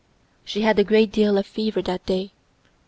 She 0.43 0.61
had 0.61 0.79
a 0.79 0.83
great 0.83 1.11
deal 1.11 1.37
of 1.37 1.45
fever 1.45 1.83
that 1.83 2.07
day. 2.07 2.31